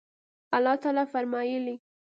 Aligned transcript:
الله 0.53 0.75
تعالى 0.75 1.05
فرمايي 1.05 1.79